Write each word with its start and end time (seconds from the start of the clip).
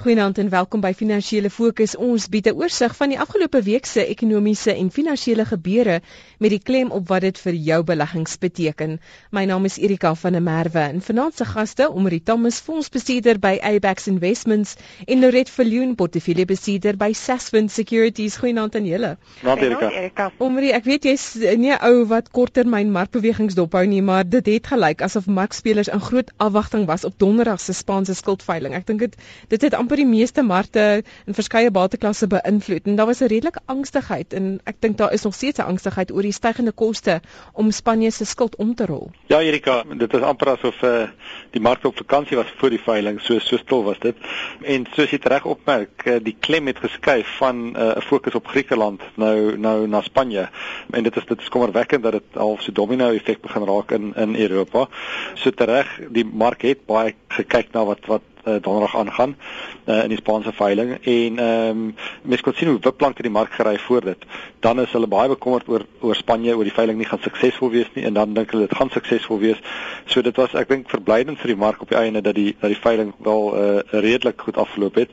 Goeienaand 0.00 0.38
en 0.38 0.48
welkom 0.48 0.80
by 0.80 0.94
Finansiële 0.96 1.50
Fokus. 1.52 1.92
Ons 1.92 2.30
bied 2.32 2.46
'n 2.48 2.56
oorsig 2.56 2.94
van 2.96 3.10
die 3.12 3.18
afgelope 3.20 3.60
week 3.62 3.84
se 3.84 4.06
ekonomiese 4.06 4.72
en 4.72 4.90
finansiële 4.90 5.44
gebeure 5.44 6.00
met 6.38 6.50
die 6.50 6.62
klem 6.62 6.90
op 6.90 7.08
wat 7.08 7.20
dit 7.20 7.38
vir 7.38 7.52
jou 7.52 7.82
beleggings 7.84 8.38
beteken. 8.38 9.00
My 9.30 9.44
naam 9.44 9.64
is 9.64 9.76
Erika 9.76 10.14
van 10.14 10.32
der 10.32 10.42
Merwe 10.42 10.78
en 10.78 11.02
vanaand 11.02 11.36
se 11.36 11.44
gaste, 11.44 11.90
Omri 11.90 12.22
Thomas, 12.22 12.60
fondsbestuurder 12.60 13.38
by 13.38 13.58
Abax 13.62 14.06
Investments 14.06 14.74
en 15.06 15.20
Loret 15.20 15.50
Viljoen, 15.50 15.94
portefeuljebestuurder 15.94 16.96
by 16.96 17.12
Sasfin 17.12 17.68
Securities. 17.68 18.36
Goeienaand 18.36 18.76
aan 18.76 18.86
julle. 18.86 19.18
Goeienaand 19.42 19.92
Erika. 19.92 20.32
Omri, 20.38 20.70
ek 20.70 20.84
weet 20.84 21.04
jy's 21.04 21.34
nie 21.34 21.72
'n 21.72 21.84
ou 21.84 22.06
wat 22.06 22.30
korttermyn 22.30 22.90
markbewegings 22.90 23.54
dophou 23.54 23.86
nie, 23.86 24.02
maar 24.02 24.24
dit 24.28 24.46
het 24.46 24.66
gelyk 24.66 25.02
asof 25.02 25.26
markspelers 25.26 25.88
in 25.88 26.00
groot 26.00 26.30
afwagting 26.38 26.86
was 26.86 27.04
op 27.04 27.18
Donderdag 27.18 27.60
se 27.60 27.72
Spaanse 27.72 28.14
skuldveiling. 28.14 28.74
Ek 28.74 28.86
dink 28.86 28.98
dit 28.98 29.16
dit 29.48 29.60
het 29.62 29.74
amper 29.90 30.04
die 30.04 30.06
meeste 30.06 30.42
markte 30.46 30.82
in 31.26 31.34
verskeie 31.34 31.70
bateklasse 31.74 32.28
beïnvloed 32.30 32.86
en 32.86 32.96
daar 32.96 33.08
was 33.10 33.20
'n 33.22 33.26
redelike 33.26 33.60
angstigheid 33.66 34.32
en 34.32 34.60
ek 34.64 34.76
dink 34.78 34.96
daar 34.98 35.12
is 35.12 35.24
nog 35.24 35.34
steeds 35.34 35.58
'n 35.58 35.66
angstigheid 35.66 36.12
oor 36.12 36.22
die 36.22 36.32
stygende 36.32 36.72
koste 36.72 37.20
om 37.54 37.70
Spanje 37.70 38.10
se 38.10 38.24
skuld 38.24 38.56
om 38.56 38.74
te 38.74 38.86
rol. 38.86 39.10
Ja 39.26 39.40
Erika, 39.40 39.82
dit 39.82 40.14
is 40.14 40.20
amper 40.20 40.48
asof 40.48 40.82
uh, 40.82 41.08
die 41.50 41.60
markte 41.60 41.88
op 41.88 41.96
vakansie 41.96 42.36
was 42.36 42.46
voor 42.56 42.70
die 42.70 42.78
veiling, 42.78 43.20
so 43.20 43.38
so 43.38 43.56
stil 43.56 43.82
was 43.82 43.98
dit. 43.98 44.16
En 44.62 44.86
soos 44.94 45.10
jy 45.10 45.18
reg 45.22 45.44
opmerk, 45.44 46.06
uh, 46.06 46.16
die 46.22 46.36
klem 46.40 46.66
het 46.66 46.78
geskuif 46.78 47.26
van 47.38 47.76
eh, 47.76 47.82
'n 47.82 47.98
uh, 47.98 48.02
fokus 48.02 48.34
op 48.34 48.46
Griekeland 48.46 49.02
nou 49.14 49.58
nou 49.58 49.88
na 49.88 50.00
Spanje. 50.00 50.48
En 50.90 51.02
dit 51.02 51.16
is 51.16 51.24
dit 51.26 51.40
is 51.40 51.48
kommerwekkend 51.48 52.02
dat 52.02 52.12
dit 52.12 52.34
half 52.34 52.62
so 52.62 52.72
domino 52.72 53.10
effek 53.10 53.40
begin 53.40 53.64
raak 53.64 53.90
in 53.90 54.14
in 54.14 54.36
Europa. 54.36 54.88
So 55.34 55.50
reg, 55.56 56.00
die 56.08 56.24
mark 56.24 56.62
het 56.62 56.86
baie 56.86 57.14
gekyk 57.28 57.72
na 57.72 57.84
wat 57.84 58.06
wat 58.06 58.22
uh, 58.44 58.56
donderdag 58.60 58.96
aangaan 58.96 59.36
uh, 59.84 60.02
in 60.02 60.08
die 60.08 60.16
Spaanse 60.16 60.52
veiling 60.52 60.96
en 61.00 61.38
ehm 61.38 61.68
um, 61.70 61.94
mens 62.22 62.40
kon 62.40 62.54
sien 62.54 62.68
hoe 62.68 62.78
wipplank 62.80 63.16
in 63.16 63.28
die 63.28 63.32
mark 63.32 63.52
gery 63.52 63.78
voor 63.78 64.00
dit. 64.00 64.24
Dan 64.60 64.80
is 64.80 64.92
hulle 64.92 65.06
baie 65.06 65.28
bekommerd 65.28 65.68
oor 65.68 65.86
oor 66.00 66.14
Spanje 66.14 66.56
oor 66.56 66.64
die 66.64 66.74
veiling 66.74 66.98
nie 66.98 67.08
gaan 67.08 67.22
suksesvol 67.22 67.70
wees 67.70 67.90
nie 67.94 68.04
en 68.04 68.14
dan 68.14 68.34
dink 68.34 68.50
hulle 68.50 68.66
dit 68.68 68.76
gaan 68.76 68.90
suksesvol 68.90 69.38
wees. 69.38 69.60
So 70.06 70.22
dit 70.22 70.36
was 70.36 70.54
ek 70.54 70.68
dink 70.68 70.90
verblydend 70.90 71.38
vir 71.38 71.54
die 71.54 71.60
mark 71.60 71.82
op 71.82 71.88
die 71.88 72.00
einde 72.00 72.22
dat 72.22 72.34
die 72.34 72.56
dat 72.60 72.70
die 72.72 72.82
veiling 72.82 73.14
wel 73.18 73.54
uh, 73.54 73.80
redelik 73.90 74.40
goed 74.40 74.56
afgeloop 74.56 74.94
het. 74.94 75.10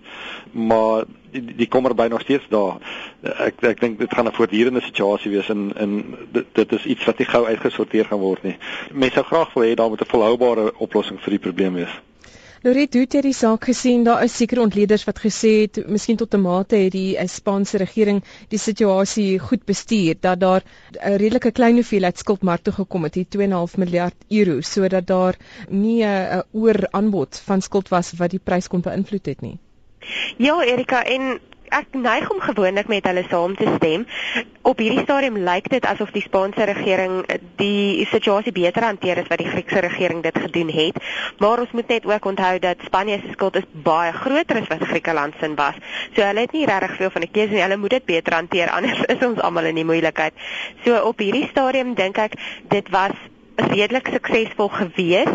Maar 0.52 1.06
die, 1.32 1.56
die 1.56 1.68
kommer 1.68 1.96
by 1.96 2.08
nog 2.10 2.22
steeds 2.22 2.48
daar. 2.50 2.78
Ek 3.22 3.62
ek 3.62 3.80
dink 3.80 4.00
dit 4.00 4.14
gaan 4.14 4.28
'n 4.28 4.34
voortdurende 4.34 4.82
situasie 4.82 5.32
wees 5.32 5.50
en 5.50 5.72
en 5.76 6.16
dit, 6.32 6.46
dit 6.52 6.72
is 6.72 6.86
iets 6.86 7.06
wat 7.06 7.18
nie 7.18 7.28
gou 7.28 7.46
uitgesorteer 7.46 8.06
gaan 8.06 8.20
word 8.20 8.44
nie. 8.44 8.58
Mense 8.92 9.14
sou 9.14 9.26
graag 9.26 9.54
wil 9.54 9.64
hê 9.64 9.74
daar 9.74 9.90
moet 9.90 10.02
'n 10.02 10.14
volhoubare 10.16 10.74
oplossing 10.78 11.20
vir 11.20 11.30
die 11.30 11.46
probleem 11.46 11.74
wees. 11.74 12.02
Loret 12.66 12.96
het 12.98 13.14
hierdie 13.14 13.36
saak 13.38 13.68
gesien. 13.70 14.04
Daar 14.04 14.24
is 14.26 14.36
seker 14.36 14.60
ontleeders 14.64 15.04
wat 15.06 15.20
gesê 15.22 15.52
het 15.62 15.78
miskien 15.86 16.18
tot 16.18 16.34
'n 16.34 16.42
mate 16.42 16.76
het 16.76 16.92
die 16.92 17.18
eh, 17.18 17.28
Spaanse 17.28 17.78
regering 17.78 18.24
die 18.50 18.60
situasie 18.60 19.40
goed 19.40 19.66
bestuur 19.66 20.16
dat 20.20 20.40
daar 20.40 20.64
'n 20.94 21.18
redelike 21.18 21.52
klein 21.52 21.76
hoeveelheid 21.76 22.18
skuldmark 22.18 22.64
toe 22.64 22.74
gekom 22.74 23.04
het, 23.04 23.16
hier 23.16 23.30
2.5 23.30 23.78
miljard 23.78 24.16
euro, 24.30 24.62
sodat 24.62 25.08
daar 25.08 25.36
nie 25.70 26.04
'n 26.04 26.44
oor 26.52 26.88
aanbod 26.92 27.42
van 27.46 27.62
skuld 27.62 27.90
was 27.90 28.14
wat 28.18 28.32
die 28.32 28.44
prys 28.44 28.68
kon 28.68 28.82
beïnvloed 28.82 29.26
het 29.26 29.42
nie. 29.42 29.60
Ja, 30.38 30.64
Erika, 30.64 31.04
en 31.04 31.40
ek 31.70 31.96
neig 31.96 32.30
om 32.32 32.40
gewoonlik 32.42 32.88
met 32.88 33.06
hulle 33.06 33.24
saam 33.30 33.56
te 33.56 33.68
stem. 33.76 34.06
Op 34.62 34.80
hierdie 34.84 35.04
stadium 35.04 35.38
lyk 35.48 35.70
dit 35.72 35.86
asof 35.86 36.12
die 36.16 36.24
Spaanse 36.26 36.64
regering 36.70 37.22
die 37.62 38.06
situasie 38.12 38.52
beter 38.52 38.84
hanteer 38.84 39.22
as 39.22 39.30
wat 39.32 39.42
die 39.44 39.50
Griekse 39.50 39.84
regering 39.86 40.24
dit 40.24 40.38
gedoen 40.38 40.72
het. 40.74 41.00
Maar 41.40 41.64
ons 41.66 41.72
moet 41.72 41.88
net 41.88 42.06
ook 42.06 42.26
onthou 42.26 42.60
dat 42.60 42.84
Spanje 42.86 43.20
se 43.22 43.32
skuld 43.32 43.56
is 43.62 43.70
baie 43.72 44.12
groter 44.14 44.62
as 44.62 44.68
wat 44.74 44.88
Griekeland 44.88 45.34
se 45.40 45.54
was. 45.56 45.80
So 46.16 46.22
hulle 46.22 46.46
het 46.46 46.52
nie 46.52 46.66
regtig 46.66 46.98
veel 46.98 47.10
van 47.10 47.22
'n 47.22 47.32
keuse 47.32 47.54
nie. 47.54 47.62
Hulle 47.62 47.78
moet 47.78 47.90
dit 47.90 48.06
beter 48.06 48.34
hanteer 48.34 48.70
anders 48.78 49.02
is 49.08 49.26
ons 49.26 49.40
almal 49.40 49.66
in 49.66 49.76
die 49.76 49.86
moeilikheid. 49.86 50.34
So 50.86 51.02
op 51.02 51.20
hierdie 51.20 51.48
stadium 51.50 51.94
dink 51.94 52.18
ek 52.18 52.34
dit 52.70 52.90
was 52.90 53.16
redelik 53.58 54.08
suksesvol 54.14 54.70
gewees. 54.70 55.34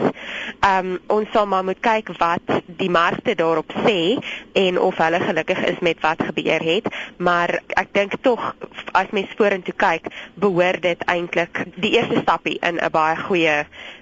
Um 0.63 0.99
ons 1.11 1.31
sal 1.35 1.47
maar 1.51 1.65
moet 1.67 1.81
kyk 1.83 2.13
wat 2.21 2.53
die 2.79 2.91
markte 2.91 3.35
daarop 3.35 3.73
sê 3.85 4.19
en 4.59 4.79
of 4.81 4.99
hulle 5.03 5.21
gelukkig 5.21 5.59
is 5.73 5.81
met 5.81 6.01
wat 6.01 6.23
gebeur 6.23 6.63
het, 6.63 6.87
maar 7.17 7.59
ek 7.79 7.91
dink 7.93 8.15
tog 8.23 8.55
as 8.93 9.11
mens 9.11 9.33
vorentoe 9.37 9.75
kyk, 9.77 10.07
behoort 10.35 10.83
dit 10.83 11.03
eintlik 11.11 11.65
die 11.81 11.95
eerste 11.97 12.21
stappie 12.23 12.59
in 12.61 12.79
'n 12.79 12.91
baie 12.91 13.17
goeie 13.17 13.57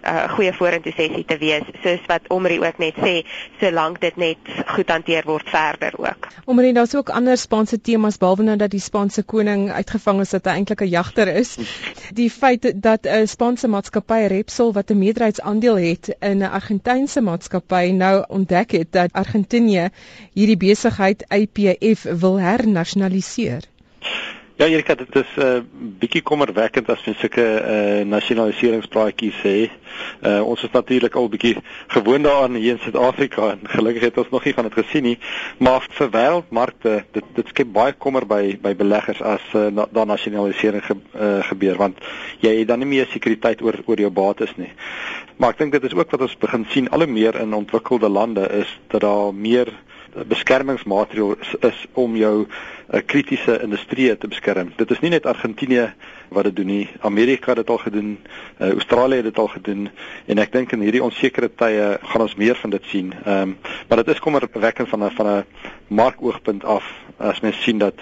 uh 0.05 0.29
goeie 0.35 0.53
vorentoe 0.53 0.93
sessie 0.93 1.25
te 1.25 1.39
wees, 1.39 1.65
soos 1.83 2.05
wat 2.07 2.29
Omri 2.29 2.59
ook 2.61 2.79
net 2.79 2.97
sê, 2.97 3.25
solank 3.61 4.01
dit 4.01 4.17
net 4.17 4.39
goed 4.67 4.89
hanteer 4.89 5.25
word 5.25 5.49
verder 5.49 5.93
ook. 5.99 6.29
Omri, 6.45 6.73
daar's 6.73 6.95
ook 6.95 7.11
ander 7.11 7.37
Spaanse 7.37 7.81
temas 7.81 8.19
behalwe 8.19 8.43
nou 8.43 8.57
dat 8.57 8.71
die 8.71 8.81
Spaanse 8.81 9.23
koning 9.23 9.71
uitgevang 9.71 10.21
is 10.21 10.31
dat 10.31 10.45
hy 10.45 10.51
eintlik 10.51 10.81
'n 10.81 10.89
jagter 10.89 11.29
is. 11.29 11.57
Die 12.13 12.31
feit 12.31 12.73
dat 12.83 13.07
'n 13.07 13.27
Spaanse 13.27 13.69
maatskappy 13.69 14.10
maatskappy 14.11 14.27
Repsol 14.27 14.73
wat 14.73 14.91
'n 14.91 14.99
meerderheidsaandeel 14.99 15.77
het 15.79 16.09
in 16.19 16.39
'n 16.39 16.51
Argentynse 16.59 17.21
maatskappy 17.21 17.91
nou 17.95 18.25
ontdek 18.29 18.71
het 18.71 18.93
dat 18.93 19.13
Argentinië 19.13 19.89
hierdie 20.33 20.57
besigheid 20.57 21.25
IPF 21.29 22.03
wil 22.03 22.41
hernasionaliseer. 22.41 23.63
Ja, 24.61 24.67
Erika, 24.67 24.95
dit 24.95 25.15
is 25.17 25.31
'n 25.37 25.41
uh, 25.41 25.61
bietjie 25.99 26.21
kommerwekkend 26.23 26.89
as 26.89 27.05
mens 27.05 27.19
sulke 27.19 27.45
uh, 27.45 28.05
nasionaliseringspraatjies 28.05 29.39
sê. 29.41 29.71
Uh, 30.21 30.43
ons 30.45 30.63
is 30.63 30.71
natuurlik 30.71 31.15
al 31.17 31.29
bietjie 31.33 31.57
gewoond 31.87 32.25
daaraan 32.25 32.55
hier 32.55 32.77
in 32.77 32.83
Suid-Afrika 32.83 33.51
en 33.51 33.61
gelukkig 33.63 34.03
het 34.03 34.19
ons 34.19 34.29
nog 34.31 34.45
nie 34.45 34.55
van 34.55 34.69
dit 34.69 34.77
gesien 34.85 35.03
nie, 35.03 35.19
maar 35.59 35.87
vir 35.89 36.11
wêreldmarkte, 36.11 37.05
dit 37.17 37.25
dit 37.35 37.49
skep 37.49 37.73
baie 37.73 37.97
kommer 37.97 38.27
by 38.27 38.59
by 38.61 38.75
beleggers 38.77 39.23
as 39.23 39.41
uh, 39.55 39.67
na, 39.73 39.89
daar 39.91 40.07
nasionalisering 40.07 40.85
ge, 40.85 40.97
uh, 41.17 41.41
gebeur 41.49 41.77
want 41.81 42.05
jy 42.45 42.59
het 42.59 42.69
dan 42.69 42.85
nie 42.85 42.93
meer 42.93 43.09
sekuriteit 43.09 43.63
oor 43.63 43.81
oor 43.87 43.97
jou 43.97 44.13
bates 44.13 44.53
nie. 44.61 44.73
Maar 45.41 45.57
ek 45.57 45.65
dink 45.65 45.73
dit 45.73 45.89
is 45.89 45.97
ook 45.97 46.13
wat 46.13 46.29
ons 46.29 46.37
begin 46.37 46.69
sien 46.69 46.93
al 46.93 47.09
hoe 47.09 47.13
meer 47.13 47.41
in 47.41 47.57
ontwikkelde 47.57 48.13
lande 48.13 48.45
is 48.61 48.79
dat 48.93 49.01
daar 49.01 49.33
meer 49.35 49.73
beskermingsmateriaal 49.73 50.00
is, 51.41 51.55
is 51.61 51.87
om 51.93 52.17
jou 52.17 52.47
uh, 52.47 53.01
kritiese 53.07 53.61
industrie 53.63 54.19
te 54.19 54.29
beskerm. 54.29 54.73
Dit 54.77 54.91
is 54.91 55.01
nie 55.01 55.11
net 55.11 55.27
Argentinië 55.27 55.93
wat 56.29 56.45
dit 56.45 56.57
doen 56.57 56.67
nie. 56.67 56.89
Amerika 57.01 57.53
het 57.55 57.57
dit 57.57 57.71
al 57.71 57.79
gedoen, 57.79 58.19
uh, 58.59 58.71
Australië 58.71 59.17
het 59.17 59.25
dit 59.25 59.39
al 59.39 59.49
gedoen 59.49 59.89
en 60.27 60.39
ek 60.39 60.53
dink 60.53 60.73
in 60.73 60.81
hierdie 60.81 61.03
onsekere 61.03 61.51
tye 61.55 61.99
gaan 62.03 62.27
ons 62.27 62.35
meer 62.35 62.57
van 62.57 62.71
dit 62.71 62.85
sien. 62.85 63.13
Ehm 63.25 63.43
um, 63.43 63.57
maar 63.89 64.03
dit 64.05 64.15
is 64.15 64.23
kommerwekkend 64.23 64.89
van 64.89 65.05
'n 65.05 65.11
van 65.11 65.27
'n 65.27 65.45
markoogpunt 65.89 66.65
af 66.65 66.85
as 67.17 67.41
mens 67.41 67.63
sien 67.63 67.79
dat 67.79 67.95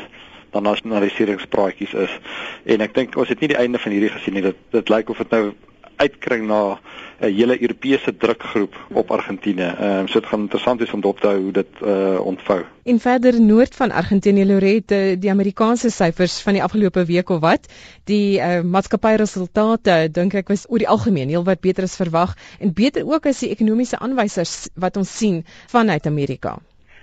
dan 0.51 0.63
nasionaliseringspraatjies 0.63 1.93
is. 1.93 2.19
En 2.65 2.81
ek 2.81 2.95
dink 2.95 3.17
ons 3.17 3.29
het 3.29 3.41
nie 3.41 3.49
die 3.49 3.57
einde 3.57 3.79
van 3.79 3.93
hierdie 3.93 4.13
gesien 4.13 4.35
nie. 4.35 4.43
Dit 4.43 4.57
dit 4.71 4.89
lyk 4.89 5.09
of 5.09 5.19
dit 5.19 5.31
nou 5.31 5.53
uitkring 5.99 6.47
na 6.47 6.79
'n 7.21 7.33
hele 7.35 7.61
Europese 7.61 8.17
drukgroep 8.17 8.75
op 8.93 9.11
Argentinië. 9.11 9.75
Ehm 9.79 9.99
um, 9.99 10.09
so 10.09 10.21
dit 10.21 10.29
gaan 10.29 10.41
interessant 10.41 10.79
wees 10.79 10.93
om 10.93 11.01
dop 11.01 11.21
te 11.21 11.27
hou 11.27 11.41
hoe 11.43 11.53
dit 11.53 11.81
uh 11.83 12.21
ontvou. 12.21 12.63
En 12.83 13.01
verder 13.01 13.41
noord 13.41 13.75
van 13.75 13.91
Argentinië 13.91 14.47
Lorette, 14.47 15.17
die 15.19 15.31
Amerikaanse 15.31 15.91
syfers 15.91 16.41
van 16.43 16.53
die 16.53 16.63
afgelope 16.63 17.05
week 17.05 17.29
of 17.29 17.41
wat, 17.41 17.67
die 18.05 18.39
uh 18.39 18.61
maatskappy 18.63 19.15
resultate 19.19 20.09
dink 20.13 20.35
ek 20.35 20.49
was 20.49 20.67
oor 20.69 20.79
die 20.79 20.89
algemeen 20.89 21.29
heelwat 21.29 21.61
beter 21.61 21.83
as 21.83 21.97
verwag 21.97 22.37
en 22.61 22.73
beter 22.73 23.07
ook 23.07 23.27
as 23.27 23.43
die 23.43 23.51
ekonomiese 23.51 23.99
aanwysers 23.99 24.69
wat 24.75 24.97
ons 24.97 25.17
sien 25.17 25.45
vanuit 25.67 26.07
Amerika. 26.07 26.59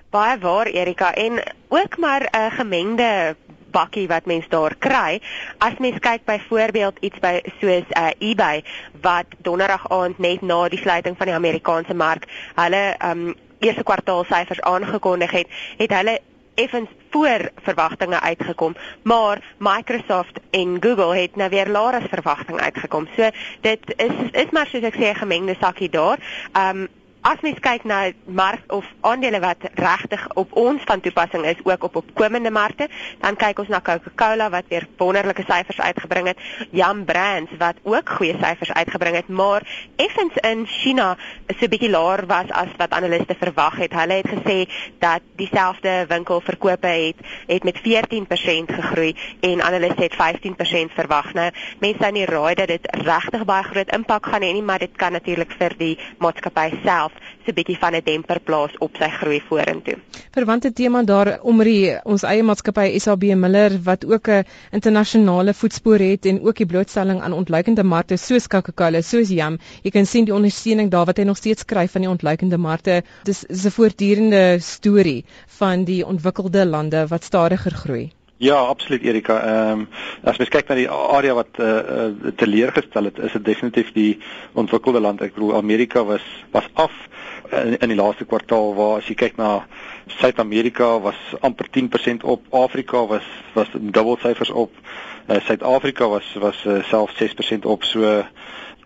Baie 0.09 0.39
waar 0.39 0.67
Erika 0.67 1.13
en 1.13 1.43
ook 1.67 1.97
maar 1.97 2.21
'n 2.21 2.37
uh, 2.37 2.55
gemengde 2.57 3.35
bakkie 3.75 4.07
wat 4.11 4.25
mens 4.25 4.47
daar 4.49 4.75
kry. 4.79 5.19
As 5.57 5.79
mens 5.83 5.99
kyk 5.99 6.25
byvoorbeeld 6.25 7.01
iets 7.05 7.19
by 7.23 7.39
soos 7.59 7.91
uh, 7.91 8.11
eBay 8.19 8.63
wat 9.01 9.35
donderdag 9.47 9.89
aand 9.91 10.21
net 10.23 10.41
na 10.41 10.63
die 10.71 10.81
sluiting 10.81 11.17
van 11.17 11.31
die 11.31 11.35
Amerikaanse 11.35 11.93
mark 11.93 12.29
hulle 12.55 12.85
um 13.03 13.33
eerste 13.59 13.83
kwartaalsyfers 13.83 14.61
aangekondig 14.61 15.31
het, 15.31 15.47
het 15.77 15.93
hulle 15.95 16.19
effens 16.55 16.89
voor 17.09 17.49
verwagtinge 17.63 18.19
uitgekom, 18.19 18.75
maar 19.03 19.41
Microsoft 19.57 20.39
en 20.51 20.77
Google 20.79 21.15
het 21.15 21.35
nou 21.35 21.49
weer 21.49 21.67
laer 21.67 21.93
as 21.93 22.09
verwagting 22.09 22.59
uitgekom. 22.59 23.07
So 23.15 23.29
dit 23.61 23.93
is 23.95 24.15
is 24.31 24.51
maar 24.51 24.67
soos 24.67 24.83
ek 24.83 24.95
sê 24.95 25.11
'n 25.11 25.23
gemengde 25.23 25.55
sakkie 25.59 25.89
daar. 25.89 26.19
Um 26.53 26.87
as 27.25 27.41
mens 27.41 27.57
kyk 27.57 27.87
na 27.89 28.11
mark 28.29 28.61
of 28.69 28.85
aandele 29.01 29.39
wat 29.41 29.63
regtig 29.81 30.21
op 30.37 30.51
ons 30.61 30.83
van 30.85 31.01
toepassing 31.01 31.45
is 31.49 31.61
ook 31.63 31.83
op 31.87 31.95
opkomende 31.95 32.51
markte, 32.53 32.85
dan 33.19 33.35
kyk 33.35 33.63
ons 33.63 33.71
na 33.73 33.79
Coca-Cola 33.81 34.51
wat 34.53 34.69
weer 34.69 34.85
wonderlike 35.01 35.41
syfers 35.47 35.79
uitgebring 35.81 36.29
het, 36.29 36.43
Yum 36.69 37.01
Brands 37.05 37.55
wat 37.57 37.81
ook 37.83 38.11
goeie 38.19 38.35
syfers 38.41 38.73
uitgebring 38.73 39.17
het, 39.17 39.27
maar 39.27 39.65
effens 39.95 40.37
in 40.45 40.67
China 40.69 41.17
is 41.47 41.61
'n 41.61 41.69
bietjie 41.69 41.89
laer 41.89 42.25
was 42.27 42.49
as 42.49 42.69
wat 42.77 42.93
analiste 42.93 43.35
verwag 43.39 43.77
het. 43.77 43.93
Hulle 43.93 44.21
het 44.21 44.29
gesê 44.29 44.69
dat 44.99 45.21
dieselfde 45.35 46.05
winkelverkope 46.07 46.87
het 46.87 47.17
het 47.47 47.63
met 47.63 47.77
14% 47.81 48.71
gegroei 48.71 49.15
en 49.39 49.61
analiste 49.61 50.03
het 50.03 50.13
15% 50.13 50.93
verwag. 50.93 51.33
Nou, 51.33 51.51
mense 51.79 51.97
sou 51.99 52.11
nie 52.11 52.25
raai 52.25 52.55
dat 52.55 52.67
dit 52.67 52.85
regtig 52.91 53.45
baie 53.45 53.63
groot 53.63 53.91
impak 53.91 54.25
gaan 54.25 54.41
hê 54.41 54.53
nie, 54.53 54.61
maar 54.61 54.79
dit 54.79 54.95
kan 54.95 55.11
natuurlik 55.11 55.51
vir 55.57 55.73
die 55.77 55.97
maatskappy 56.17 56.69
self 56.83 57.14
so 57.45 57.51
'n 57.51 57.55
bietjie 57.57 57.77
van 57.77 57.95
'n 57.95 58.01
demper 58.05 58.39
plaas 58.39 58.73
op 58.79 58.95
sy 58.99 59.09
groei 59.19 59.41
vorentoe. 59.47 59.97
Verwante 60.31 60.73
tema 60.73 61.03
daar 61.03 61.39
omre 61.41 62.01
ons 62.03 62.23
eie 62.23 62.43
maatskappy 62.43 62.99
SAB 62.99 63.23
Miller 63.43 63.77
wat 63.83 64.05
ook 64.05 64.27
'n 64.27 64.45
internasionale 64.71 65.53
voetspoor 65.53 65.99
het 65.99 66.25
en 66.25 66.41
ook 66.41 66.55
die 66.55 66.65
blootstelling 66.65 67.21
aan 67.21 67.33
ontluikende 67.33 67.83
markte 67.83 68.17
soos 68.17 68.47
Coca-Cola, 68.47 69.01
soos 69.01 69.29
Yum. 69.29 69.57
Jy 69.83 69.91
kan 69.91 70.05
sien 70.05 70.25
die 70.25 70.33
ondersteuning 70.33 70.91
daar 70.91 71.05
wat 71.05 71.17
hy 71.17 71.23
nog 71.23 71.37
steeds 71.37 71.65
kry 71.65 71.87
van 71.87 72.01
die 72.01 72.09
ontluikende 72.09 72.57
markte. 72.57 73.03
Dis 73.23 73.45
'n 73.47 73.69
voortdurende 73.69 74.57
storie 74.59 75.25
van 75.47 75.83
die 75.83 76.05
ontwikkelde 76.05 76.65
lande 76.65 77.07
wat 77.07 77.23
stadiger 77.23 77.71
groei. 77.71 78.11
Ja, 78.45 78.55
absoluut 78.55 79.01
Erika. 79.01 79.39
Ehm 79.41 79.79
um, 79.79 79.87
as 80.29 80.37
mens 80.37 80.51
kyk 80.53 80.67
na 80.69 80.75
die 80.77 80.89
area 80.89 81.33
wat 81.33 81.57
uh, 81.57 81.67
uh, 81.67 82.33
teleurgestel 82.37 83.09
het, 83.09 83.17
is 83.25 83.33
dit 83.33 83.45
definitief 83.45 83.89
die 83.95 84.19
ontwikkelde 84.53 85.01
land. 85.01 85.23
Ek 85.25 85.33
bedoel 85.33 85.55
Amerika 85.57 86.03
was 86.05 86.25
was 86.53 86.67
af 86.73 86.93
in, 87.49 87.73
in 87.79 87.93
die 87.93 87.97
laaste 87.97 88.27
kwartaal 88.29 88.75
waar 88.77 88.99
as 88.99 89.09
jy 89.09 89.17
kyk 89.17 89.41
na 89.41 89.49
Suid-Amerika 90.19 90.91
was 91.01 91.17
amper 91.41 91.71
10% 91.79 92.27
op, 92.35 92.45
Afrika 92.53 93.01
was 93.09 93.25
was 93.57 93.73
dubbel 93.73 94.21
syfers 94.21 94.53
op. 94.53 94.77
Uh, 95.25 95.41
Suid-Afrika 95.47 96.09
was 96.13 96.33
was 96.37 96.61
uh, 96.69 96.83
self 96.93 97.17
6% 97.17 97.65
op. 97.65 97.83
So 97.83 98.21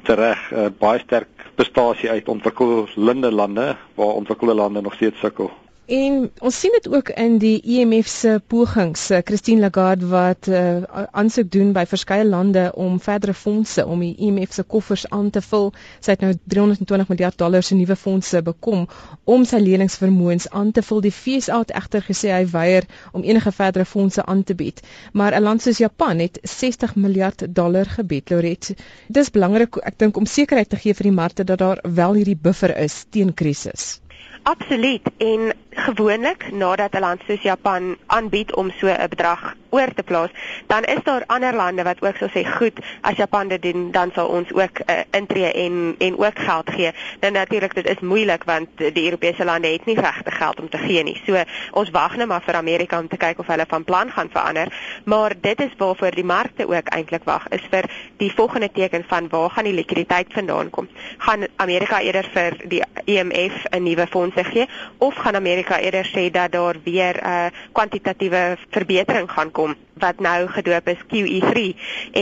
tereg 0.08 0.52
uh, 0.56 0.70
baie 0.80 1.04
sterk 1.04 1.50
prestasie 1.60 2.16
uit 2.16 2.32
ontwikkelde 2.32 3.32
lande 3.36 3.76
waar 4.00 4.22
ontwikkelde 4.24 4.56
lande 4.64 4.82
nog 4.82 4.96
steeds 4.96 5.20
sukkel. 5.20 5.52
En 5.90 6.18
ons 6.46 6.58
sien 6.60 6.74
dit 6.76 6.88
ook 6.94 7.08
in 7.18 7.38
die 7.42 7.56
IMF 7.66 8.06
e 8.06 8.10
se 8.10 8.32
pogings. 8.48 9.08
Eh, 9.10 9.22
Christine 9.26 9.60
Lagarde 9.60 10.06
wat 10.08 10.48
uh, 10.48 10.84
aansoek 11.18 11.48
doen 11.52 11.72
by 11.74 11.86
verskeie 11.90 12.26
lande 12.26 12.68
om 12.76 13.00
verdere 13.02 13.34
fondse 13.34 13.86
om 13.86 14.04
die 14.06 14.12
IMF 14.28 14.52
e 14.54 14.58
se 14.60 14.64
koffers 14.64 15.08
aan 15.10 15.32
te 15.34 15.42
vul. 15.42 15.72
Sy 15.98 16.14
het 16.14 16.22
nou 16.22 16.36
320 16.54 17.10
miljard 17.10 17.38
dollar 17.42 17.66
se 17.66 17.74
nuwe 17.76 17.96
fondse 17.98 18.42
bekom 18.46 18.86
om 19.26 19.48
sy 19.50 19.58
leningsvermoëns 19.64 20.46
aan 20.60 20.70
te 20.78 20.84
vul. 20.86 21.02
Die 21.08 21.14
FSA 21.16 21.58
het 21.64 21.74
egter 21.82 22.06
gesê 22.06 22.36
hy 22.36 22.44
weier 22.52 22.86
om 23.12 23.26
enige 23.26 23.54
verdere 23.62 23.86
fondse 23.86 24.26
aan 24.26 24.44
te 24.44 24.54
bied. 24.60 24.84
Maar 25.14 25.34
'n 25.40 25.44
land 25.44 25.66
soos 25.66 25.82
Japan 25.82 26.22
het 26.22 26.38
60 26.44 26.96
miljard 26.96 27.48
dollar 27.56 27.90
gebied, 27.98 28.30
Loret. 28.30 28.76
Dis 29.08 29.34
belangrik 29.34 29.82
ek 29.82 29.98
dink 29.98 30.18
om 30.18 30.26
sekerheid 30.26 30.70
te 30.70 30.78
gee 30.78 30.94
vir 30.94 31.10
die 31.10 31.18
markte 31.22 31.44
dat 31.44 31.58
daar 31.58 31.82
wel 31.82 32.14
hierdie 32.14 32.38
buffer 32.38 32.78
is 32.78 33.06
teen 33.10 33.34
krisis. 33.34 34.00
Absoluut 34.44 35.10
en 35.18 35.54
gewoonlik 35.86 36.52
nadat 36.52 36.94
'n 36.94 37.00
land 37.00 37.22
soos 37.28 37.42
Japan 37.42 37.98
aanbied 38.06 38.56
om 38.56 38.72
so 38.72 38.88
'n 38.88 39.10
bedrag 39.10 39.56
oor 39.70 39.94
te 39.94 40.04
plaas, 40.04 40.30
dan 40.68 40.84
is 40.84 41.04
daar 41.04 41.24
ander 41.28 41.56
lande 41.56 41.84
wat 41.84 42.02
ook 42.02 42.16
sal 42.18 42.30
sê, 42.30 42.46
"Goed, 42.58 42.80
as 43.02 43.16
Japan 43.16 43.48
dit 43.48 43.62
doen, 43.62 43.92
dan 43.92 44.12
sal 44.14 44.28
ons 44.28 44.54
ook 44.54 44.80
uh, 44.80 44.96
intree 45.12 45.52
en 45.54 45.96
en 45.98 46.18
ook 46.18 46.40
geld 46.40 46.70
gee." 46.70 46.92
Nou 47.20 47.34
natuurlik 47.34 47.76
dit 47.76 47.88
is 47.88 48.00
moeilik 48.00 48.44
want 48.44 48.68
die 48.78 49.04
Europese 49.04 49.46
lande 49.46 49.68
het 49.68 49.86
nie 49.86 50.00
regte 50.00 50.32
geld 50.32 50.60
om 50.60 50.70
te 50.70 50.78
gee 50.78 51.04
nie. 51.04 51.22
So 51.26 51.44
ons 51.72 51.90
wag 51.90 52.16
net 52.16 52.28
maar 52.28 52.42
vir 52.42 52.56
Amerika 52.56 53.00
om 53.00 53.08
te 53.08 53.18
kyk 53.18 53.40
of 53.40 53.48
hulle 53.48 53.66
van 53.68 53.84
plan 53.84 54.12
gaan 54.12 54.30
verander, 54.32 54.74
maar 55.06 55.34
dit 55.42 55.62
is 55.62 55.72
waarvoor 55.78 56.12
die 56.12 56.24
markte 56.24 56.68
ook 56.68 56.88
eintlik 56.88 57.24
wag, 57.24 57.48
is 57.48 57.68
vir 57.70 57.90
die 58.18 58.32
volgende 58.36 58.72
teken 58.72 59.04
van 59.08 59.28
waar 59.30 59.50
gaan 59.50 59.64
die 59.64 59.74
likwiditeit 59.74 60.34
vandaan 60.34 60.70
kom? 60.70 60.88
Gaan 61.18 61.48
Amerika 61.56 62.02
eerder 62.02 62.30
vir 62.34 62.58
die 62.64 62.84
IMF 63.06 63.64
e 63.64 63.78
'n 63.78 63.84
nuwe 63.84 64.08
fondse 64.08 64.44
gee 64.44 64.68
of 64.98 65.16
gaan 65.16 65.36
Amerika 65.36 65.69
eerder 65.78 66.06
sê 66.06 66.32
dat 66.32 66.52
daar 66.52 66.76
weer 66.84 67.16
'n 67.22 67.28
uh, 67.28 67.46
kwantitatiewe 67.72 68.58
verbetering 68.70 69.32
gaan 69.32 69.52
kom 69.52 69.76
wat 70.00 70.20
nou 70.20 70.48
gedoop 70.48 70.88
is 70.88 71.02
QE3 71.12 71.66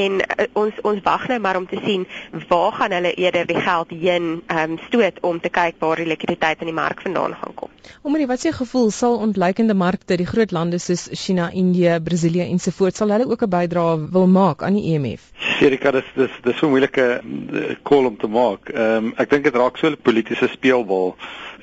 en 0.01 0.19
uh, 0.21 0.47
ons 0.53 0.81
ons 0.81 1.01
wag 1.03 1.27
nou 1.27 1.39
maar 1.39 1.57
om 1.57 1.67
te 1.67 1.79
sien 1.85 2.05
waar 2.49 2.71
gaan 2.71 2.91
hulle 2.97 3.13
eerder 3.13 3.47
die 3.47 3.61
geld 3.61 3.89
heen 3.89 4.41
um, 4.47 4.77
stoot 4.87 5.19
om 5.21 5.39
te 5.39 5.49
kyk 5.49 5.79
waar 5.79 6.01
die 6.01 6.09
likwiditeit 6.09 6.61
in 6.61 6.71
die 6.71 6.77
mark 6.77 7.01
vandaan 7.01 7.35
gaan 7.41 7.53
kom. 7.55 7.69
Omdat 8.01 8.27
wat 8.27 8.43
sê 8.45 8.51
gevoel 8.55 8.91
sal 8.91 9.17
ontluikende 9.23 9.73
markte 9.73 10.17
die 10.17 10.27
groot 10.27 10.51
lande 10.51 10.79
soos 10.79 11.07
China, 11.11 11.49
Indië, 11.51 11.99
Brasilië 12.03 12.49
ensovoorts 12.49 12.97
sal 12.97 13.11
hulle 13.15 13.29
ook 13.29 13.43
'n 13.43 13.49
bydrae 13.49 14.09
wil 14.11 14.27
maak 14.27 14.63
aan 14.63 14.73
die 14.73 14.93
EMF. 14.93 15.31
Erika, 15.61 15.91
dis 15.91 16.09
dis 16.15 16.31
dis 16.43 16.61
'n 16.61 16.69
moeilike 16.69 17.21
eh, 17.21 17.75
call 17.83 18.05
om 18.05 18.17
te 18.17 18.27
maak. 18.27 18.69
Ehm 18.69 19.05
um, 19.05 19.13
ek 19.17 19.29
dink 19.29 19.43
dit 19.43 19.55
raak 19.55 19.77
so 19.77 19.87
'n 19.89 19.97
politieke 20.01 20.47
speelbal 20.47 21.15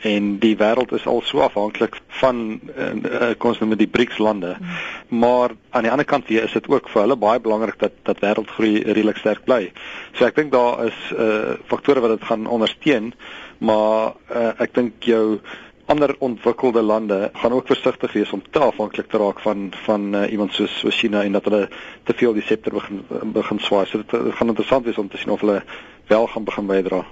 en 0.04 0.38
die 0.38 0.56
wêreld 0.56 0.92
is 0.92 1.06
al 1.06 1.22
so 1.24 1.40
afhanklik 1.40 1.96
van 2.20 2.60
uh, 2.76 3.30
kon 3.38 3.50
ons 3.50 3.58
nou 3.62 3.68
met 3.70 3.78
die 3.78 3.88
BRICS 3.88 4.18
lande. 4.18 4.56
Mm. 4.58 5.18
Maar 5.18 5.50
aan 5.70 5.82
die 5.82 5.90
ander 6.04 6.20
kant 6.20 6.28
weer 6.28 6.44
is 6.44 6.52
dit 6.52 6.68
ook 6.68 6.88
vir 6.88 7.02
hulle 7.02 7.16
baie 7.16 7.40
belangrik 7.40 7.78
dat 7.80 7.92
dat 8.04 8.20
wêreldgroei 8.20 8.84
redelik 8.84 9.16
sterk 9.16 9.44
bly. 9.44 9.72
So 10.14 10.26
ek 10.26 10.36
dink 10.36 10.52
daar 10.52 10.86
is 10.86 10.98
uh 11.16 11.56
faktore 11.66 12.00
wat 12.00 12.18
dit 12.18 12.28
gaan 12.28 12.46
ondersteun, 12.46 13.14
maar 13.58 14.14
uh, 14.30 14.52
ek 14.60 14.74
dink 14.74 15.04
jou 15.04 15.40
ander 15.86 16.14
ontwikkelde 16.18 16.82
lande 16.82 17.30
gaan 17.32 17.52
ook 17.52 17.66
versigtig 17.66 18.12
wees 18.12 18.32
om 18.32 18.42
te 18.50 18.58
afhanklik 18.58 19.08
te 19.08 19.18
raak 19.18 19.40
van 19.40 19.72
van 19.86 20.14
uh, 20.14 20.30
iemand 20.32 20.52
soos 20.52 20.78
so 20.80 20.90
China 20.90 21.24
en 21.24 21.32
dat 21.32 21.44
hulle 21.44 21.68
te 22.04 22.14
veel 22.14 22.32
die 22.32 22.44
septer 22.44 22.72
begin 22.72 23.04
begin 23.32 23.60
swaai. 23.60 23.86
So 23.86 23.98
dit, 23.98 24.10
dit 24.10 24.34
gaan 24.34 24.52
interessant 24.52 24.84
wees 24.84 24.98
om 25.00 25.08
te 25.08 25.20
sien 25.20 25.32
of 25.32 25.40
hulle 25.40 25.62
wel 26.08 26.26
gaan 26.26 26.44
begin 26.44 26.66
bydra. 26.66 27.04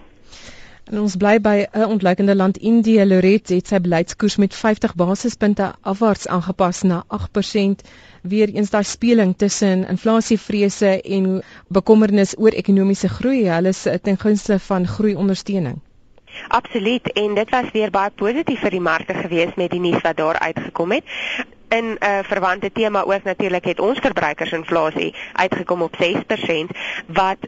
En 0.91 0.99
ons 0.99 1.15
bly 1.17 1.39
by 1.41 1.67
'n 1.73 1.85
ontluikende 1.95 2.35
land 2.37 2.57
Indië. 2.59 3.05
Loret 3.07 3.49
het 3.49 3.69
sy 3.69 3.79
beleidskoers 3.81 4.37
met 4.37 4.55
50 4.55 4.95
basispunte 4.95 5.75
afwaarts 5.81 6.27
aangepas 6.27 6.83
na 6.83 7.05
8%. 7.09 7.87
Weer 8.23 8.49
eens 8.55 8.71
daai 8.71 8.85
speling 8.85 9.35
tussen 9.37 9.89
inflasievrese 9.89 11.01
en 11.03 11.43
bekommernis 11.69 12.35
oor 12.39 12.55
ekonomiese 12.55 13.09
groei. 13.09 13.49
Hulle 13.51 13.69
is 13.75 13.83
ten 14.03 14.19
gunste 14.19 14.59
van 14.59 14.87
groei-ondersteuning. 14.87 15.81
Absoluut 16.49 17.13
en 17.13 17.35
dit 17.35 17.51
was 17.51 17.71
weer 17.73 17.91
baie 17.91 18.11
positief 18.11 18.61
vir 18.65 18.71
die 18.71 18.81
markte 18.81 19.15
gewees 19.15 19.55
met 19.61 19.71
die 19.75 19.81
nuus 19.81 20.01
wat 20.07 20.17
daar 20.17 20.39
uitgekom 20.39 20.93
het. 20.97 21.05
In 21.69 21.85
'n 21.93 21.97
uh, 22.05 22.19
verwante 22.29 22.71
tema 22.73 23.03
ook 23.03 23.23
natuurlik 23.25 23.65
het 23.65 23.81
ons 23.81 23.99
verbruikersinflasie 23.99 25.15
uitgekom 25.33 25.83
op 25.83 25.97
6% 25.97 26.77
wat 27.07 27.39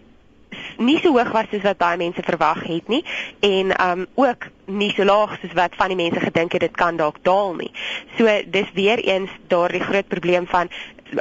nie 0.79 0.99
so 1.03 1.13
hoog 1.13 1.33
was 1.33 1.51
soos 1.51 1.63
wat 1.63 1.79
baie 1.79 1.97
mense 2.01 2.23
verwag 2.23 2.63
het 2.67 2.89
nie 2.89 3.05
en 3.41 3.73
um 3.89 4.07
ook 4.15 4.49
nie 4.67 4.91
so 4.97 5.05
laag 5.05 5.37
soos 5.41 5.53
wat 5.53 5.77
van 5.77 5.93
die 5.93 5.99
mense 5.99 6.21
gedink 6.21 6.53
het 6.53 6.61
dit 6.61 6.77
kan 6.77 6.97
dalk 6.97 7.21
daal 7.23 7.55
nie. 7.55 7.71
So 8.17 8.29
dis 8.47 8.71
weer 8.75 8.99
eens 8.99 9.31
daardie 9.49 9.83
groot 9.85 10.09
probleem 10.09 10.47
van 10.47 10.71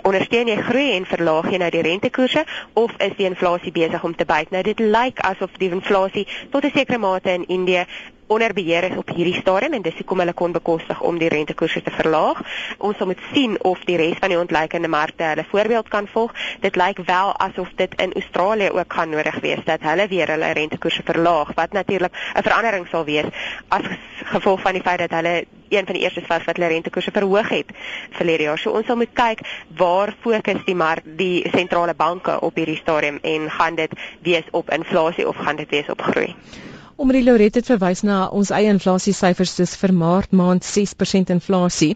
ondersteun 0.01 0.47
jy 0.47 0.57
groei 0.61 0.91
en 0.95 1.05
verlaag 1.05 1.51
jy 1.51 1.57
nou 1.57 1.69
die 1.69 1.85
rentekoerse 1.85 2.45
of 2.73 2.91
is 2.97 3.15
die 3.17 3.29
inflasie 3.29 3.71
besig 3.71 4.03
om 4.03 4.15
te 4.15 4.25
byt? 4.25 4.51
Nou 4.51 4.63
dit 4.63 4.79
lyk 4.79 5.19
asof 5.19 5.51
die 5.61 5.69
inflasie 5.69 6.27
tot 6.51 6.65
'n 6.65 6.71
sekere 6.73 6.97
mate 6.97 7.29
in 7.33 7.47
Indië 7.47 7.85
onder 8.27 8.53
beheer 8.53 8.83
is 8.83 8.97
op 8.97 9.09
hierdie 9.09 9.35
stadium 9.39 9.73
en 9.73 9.81
dis 9.81 9.97
hoekom 9.99 10.19
hulle 10.23 10.33
kon 10.33 10.51
bekostig 10.51 11.01
om 11.01 11.17
die 11.21 11.29
rentekoerse 11.29 11.81
te 11.81 11.91
verlaag. 11.91 12.41
Ons 12.77 12.97
sal 12.97 13.09
moet 13.09 13.23
sien 13.33 13.57
of 13.63 13.83
die 13.89 13.97
res 13.99 14.19
van 14.23 14.33
die 14.33 14.39
ontleikende 14.39 14.87
markte 14.87 15.23
hulle 15.23 15.45
voorbeeld 15.51 15.87
kan 15.87 16.07
volg. 16.07 16.33
Dit 16.61 16.79
lyk 16.79 17.01
wel 17.05 17.33
asof 17.47 17.69
dit 17.75 17.95
in 18.01 18.13
Australië 18.13 18.69
ook 18.71 18.93
gaan 18.93 19.09
nodig 19.09 19.39
wees 19.45 19.63
dat 19.65 19.81
hulle 19.81 20.07
weer 20.07 20.33
hulle 20.35 20.53
rentekoerse 20.59 21.05
verlaag 21.05 21.53
wat 21.59 21.71
natuurlik 21.71 22.13
'n 22.13 22.43
verandering 22.47 22.87
sal 22.87 23.05
wees 23.05 23.29
as 23.67 23.85
gevolg 24.23 24.61
van 24.61 24.73
die 24.73 24.81
feit 24.81 24.99
dat 24.99 25.11
hulle 25.11 25.45
een 25.77 25.85
van 25.85 25.97
die 25.97 26.03
eerstes 26.03 26.27
was 26.27 26.43
wat 26.47 26.57
hulle 26.57 26.71
rentekoerse 26.73 27.11
verhoog 27.11 27.49
het 27.49 27.71
verlede 28.17 28.43
jaar. 28.49 28.59
So 28.59 28.71
ons 28.71 28.85
sal 28.85 28.99
moet 28.99 29.13
kyk 29.13 29.43
waar 29.77 30.13
fokus 30.25 30.65
die 30.65 30.75
mark 30.75 31.05
die 31.17 31.43
sentrale 31.51 31.93
banke 31.97 32.39
op 32.39 32.55
hierdie 32.55 32.79
stadium 32.81 33.19
en 33.21 33.49
gaan 33.51 33.75
dit 33.75 33.97
wees 34.21 34.47
op 34.51 34.71
inflasie 34.71 35.27
of 35.27 35.35
gaan 35.35 35.55
dit 35.55 35.69
wees 35.69 35.89
op 35.89 36.01
groei? 36.01 36.35
Omri 36.95 37.23
Lauret 37.23 37.55
het 37.55 37.65
verwys 37.65 38.03
na 38.05 38.27
ons 38.29 38.51
eie 38.53 38.69
inflasiesyfers 38.69 39.55
dis 39.57 39.75
vir 39.81 39.93
Maart 39.97 40.31
maand 40.31 40.65
6% 40.67 41.33
inflasie. 41.33 41.95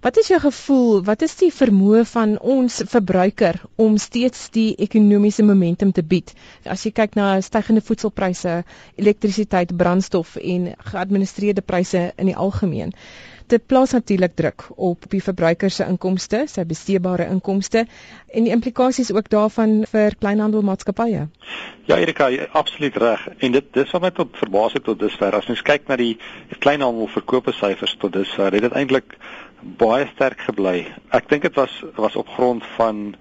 Wat 0.00 0.16
is 0.16 0.28
jou 0.32 0.40
gevoel? 0.40 1.02
Wat 1.04 1.22
is 1.22 1.34
die 1.36 1.50
vermoë 1.52 2.06
van 2.08 2.30
ons 2.40 2.78
verbruiker 2.88 3.58
om 3.76 3.98
steeds 4.00 4.46
die 4.54 4.70
ekonomiese 4.86 5.44
momentum 5.44 5.90
te 5.92 6.00
bied? 6.12 6.32
As 6.64 6.86
jy 6.86 6.92
kyk 6.96 7.18
na 7.20 7.26
stygende 7.44 7.82
voedselpryse, 7.84 8.54
elektrisiteit, 8.96 9.74
brandstof 9.82 10.38
en 10.40 10.70
geadministreerde 10.92 11.60
pryse 11.72 12.06
in 12.16 12.32
die 12.32 12.38
algemeen 12.46 12.96
dit 13.50 13.66
plaas 13.66 13.90
natuurlik 13.90 14.34
druk 14.38 14.64
op 14.76 15.06
die 15.10 15.22
verbruiker 15.22 15.72
se 15.74 15.86
inkomste, 15.90 16.44
sy 16.50 16.64
besteedbare 16.68 17.26
inkomste 17.32 17.84
en 17.86 18.46
die 18.46 18.54
implikasies 18.54 19.10
ook 19.14 19.30
daarvan 19.32 19.80
vir 19.90 20.14
kleinhandelmaatskappye. 20.22 21.26
Ja, 21.90 21.98
Erika, 21.98 22.28
absoluut 22.54 22.96
reg. 23.02 23.26
En 23.42 23.56
dit 23.56 23.72
dis 23.74 23.94
wat 23.96 24.04
my 24.04 24.10
tot 24.14 24.36
verbaas 24.38 24.76
het 24.78 24.86
tot 24.86 25.00
dusver. 25.00 25.34
As 25.34 25.48
mens 25.50 25.64
kyk 25.66 25.88
na 25.90 25.98
die 25.98 26.12
kleinhandelverkope 26.62 27.54
syfers 27.58 27.96
tot 27.98 28.14
dusver, 28.14 28.54
het 28.54 28.68
dit 28.68 28.76
eintlik 28.78 29.16
baie 29.60 30.08
sterk 30.14 30.40
gebly. 30.46 30.86
Ek 31.12 31.28
dink 31.28 31.42
dit 31.42 31.54
was 31.54 31.72
was 31.96 32.16
op 32.16 32.28
grond 32.36 32.66
van 32.76 33.14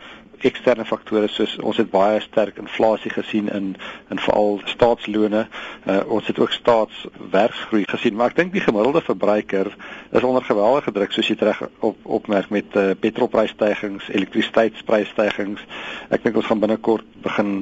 eksterne 0.48 0.86
faktore 0.88 1.28
soos 1.32 1.56
ons 1.66 1.80
het 1.82 1.90
baie 1.92 2.20
sterk 2.24 2.60
inflasie 2.62 3.12
gesien 3.12 3.50
in 3.52 3.74
in 4.10 4.22
veral 4.24 4.60
staatslone. 4.72 5.46
Uh, 5.86 6.00
ons 6.08 6.28
het 6.28 6.40
ook 6.40 6.52
staatswerksgroei 6.52 7.84
gesien, 7.90 8.16
maar 8.16 8.32
ek 8.32 8.40
dink 8.40 8.54
die 8.56 8.64
gemiddelde 8.64 9.02
verbruiker 9.06 9.72
is 10.12 10.24
onder 10.24 10.46
geweldige 10.46 10.94
druk 10.96 11.14
soos 11.14 11.30
jy 11.30 11.38
reg 11.40 11.62
op 11.86 11.98
opmerk 12.04 12.50
met 12.54 12.78
uh, 12.80 12.92
petrolprysstygings, 13.00 14.10
elektrisiteitsprysstygings. 14.16 15.66
Ek 16.10 16.24
dink 16.24 16.40
ons 16.40 16.50
gaan 16.50 16.64
binnekort 16.64 17.08
begin 17.24 17.54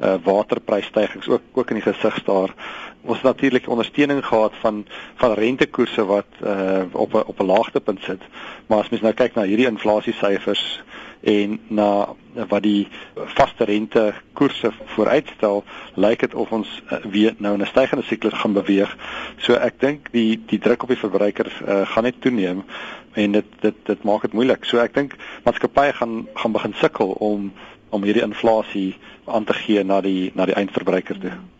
uh, 0.00 0.16
waterprysstygings 0.24 1.28
ook 1.28 1.52
ook 1.52 1.70
in 1.70 1.82
die 1.82 1.88
gesig 1.90 2.16
staar. 2.24 2.56
Ons 3.02 3.22
natuurlik 3.22 3.68
ondersteuning 3.68 4.26
gehad 4.26 4.52
van 4.60 4.86
van 5.14 5.32
rentekoerse 5.32 6.04
wat 6.04 6.26
uh 6.44 6.82
op 6.92 7.14
'n 7.14 7.22
op 7.26 7.40
'n 7.40 7.46
laagtepunt 7.46 8.00
sit. 8.02 8.22
Maar 8.66 8.78
as 8.78 8.88
mens 8.88 9.02
nou 9.02 9.14
kyk 9.14 9.34
na 9.34 9.42
hierdie 9.42 9.66
inflasiesyfers 9.66 10.82
en 11.20 11.60
na 11.66 12.14
wat 12.48 12.62
die 12.62 12.88
vaste 13.14 13.64
rente 13.64 14.14
koerse 14.32 14.70
vooruitstel, 14.84 15.64
lyk 15.94 16.20
dit 16.20 16.34
of 16.34 16.50
ons 16.50 16.82
uh, 16.92 16.98
weer 17.04 17.34
nou 17.36 17.54
in 17.54 17.60
'n 17.60 17.66
stygende 17.66 18.04
siklus 18.04 18.32
gaan 18.32 18.52
beweeg. 18.52 18.96
So 19.36 19.54
ek 19.54 19.80
dink 19.80 20.10
die 20.10 20.42
die 20.46 20.58
druk 20.58 20.82
op 20.82 20.88
die 20.88 21.04
verbruiker 21.04 21.46
uh, 21.68 21.86
gaan 21.86 22.02
net 22.02 22.20
toeneem 22.20 22.64
en 23.12 23.32
dit 23.32 23.44
dit 23.60 23.74
dit 23.84 24.02
maak 24.02 24.22
dit 24.22 24.32
moeilik. 24.32 24.64
So 24.64 24.78
ek 24.78 24.94
dink 24.94 25.14
maatskappye 25.44 25.92
gaan 25.92 26.28
gaan 26.34 26.52
begin 26.52 26.74
sukkel 26.74 27.08
om 27.08 27.52
om 27.88 28.02
hierdie 28.02 28.22
inflasie 28.22 28.96
aan 29.24 29.44
te 29.44 29.52
gee 29.52 29.84
na 29.84 30.00
die 30.00 30.30
na 30.34 30.44
die 30.44 30.54
eindverbruiker 30.54 31.18
toe. 31.18 31.30
Hmm 31.30 31.51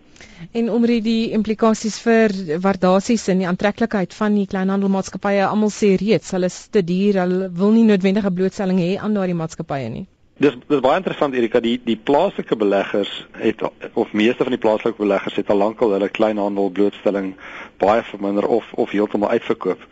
en 0.52 0.70
omre 0.70 1.00
die 1.04 1.32
implikasies 1.36 1.98
vir 2.04 2.34
waardasies 2.64 3.28
en 3.32 3.42
die 3.42 3.48
aantreklikheid 3.50 4.14
van 4.14 4.38
die 4.38 4.46
kleinhandelmaatskappye 4.50 5.44
almal 5.48 5.72
sê 5.74 5.94
reeds 6.00 6.32
hulle 6.36 6.50
is 6.52 6.58
te 6.74 6.82
duur 6.86 7.20
hulle 7.24 7.52
wil 7.62 7.76
nie 7.76 7.86
noodwendige 7.88 8.32
blootstelling 8.34 8.80
hê 8.82 8.96
aan 8.98 9.14
daardie 9.18 9.38
maatskappye 9.38 9.92
nie. 9.92 10.06
Dis 10.42 10.56
dis 10.66 10.80
baie 10.82 10.98
interessant 10.98 11.34
Erika 11.38 11.60
die 11.62 11.76
die 11.84 11.96
plaaslike 12.08 12.56
beleggers 12.58 13.10
het 13.38 13.60
of 13.94 14.14
meeste 14.16 14.46
van 14.46 14.54
die 14.56 14.62
plaaslike 14.64 14.98
beleggers 14.98 15.36
het 15.38 15.50
al 15.52 15.60
lankal 15.60 15.92
hulle 15.94 16.08
kleinhandel 16.08 16.70
blootstelling 16.78 17.34
baie 17.82 18.02
verminder 18.08 18.48
of 18.48 18.72
of 18.72 18.90
heeltemal 18.90 19.30
uitverkoop. 19.36 19.84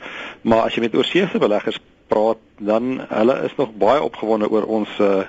Maar 0.42 0.64
as 0.64 0.74
jy 0.74 0.86
met 0.86 0.96
oorseese 0.96 1.38
beleggers 1.38 1.78
praat 2.10 2.40
dan 2.58 2.98
hulle 3.08 3.36
is 3.46 3.54
nog 3.60 3.76
baie 3.78 4.02
opgewonde 4.02 4.50
oor 4.50 4.66
ons 4.80 4.96
uh, 4.98 5.22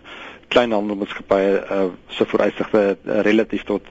kleinhandelmaatskappye 0.47 1.51
uh, 1.59 1.83
se 2.17 2.25
vooruitsigte 2.25 2.85
uh, 2.95 3.19
relatief 3.27 3.67
tot 3.69 3.85